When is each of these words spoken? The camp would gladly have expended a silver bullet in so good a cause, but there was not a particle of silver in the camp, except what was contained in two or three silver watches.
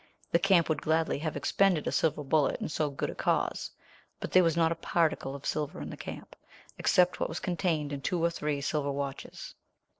The 0.31 0.39
camp 0.39 0.67
would 0.67 0.81
gladly 0.81 1.19
have 1.19 1.37
expended 1.37 1.85
a 1.85 1.91
silver 1.91 2.23
bullet 2.23 2.59
in 2.59 2.69
so 2.69 2.89
good 2.89 3.11
a 3.11 3.13
cause, 3.13 3.69
but 4.19 4.31
there 4.31 4.41
was 4.43 4.57
not 4.57 4.71
a 4.71 4.81
particle 4.81 5.35
of 5.35 5.45
silver 5.45 5.79
in 5.79 5.91
the 5.91 5.95
camp, 5.95 6.35
except 6.79 7.19
what 7.19 7.29
was 7.29 7.39
contained 7.39 7.93
in 7.93 8.01
two 8.01 8.23
or 8.23 8.31
three 8.31 8.61
silver 8.61 8.91
watches. 8.91 9.53